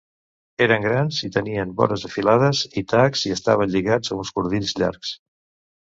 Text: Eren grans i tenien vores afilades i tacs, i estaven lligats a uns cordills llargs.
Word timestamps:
Eren 0.65 0.85
grans 0.87 1.19
i 1.27 1.29
tenien 1.35 1.75
vores 1.83 2.07
afilades 2.11 2.65
i 2.83 2.87
tacs, 2.95 3.29
i 3.31 3.37
estaven 3.39 3.75
lligats 3.79 4.13
a 4.17 4.21
uns 4.23 4.37
cordills 4.39 4.79
llargs. 4.83 5.19